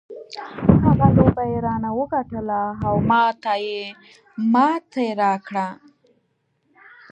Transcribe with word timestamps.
هغه 0.83 1.07
لوبه 1.17 1.43
یې 1.51 1.57
رانه 1.65 1.89
وګټله 1.99 2.61
او 2.85 2.93
ما 3.09 3.23
ته 3.43 3.53
یې 3.65 3.81
ماتې 4.53 5.07
راکړه. 5.21 5.67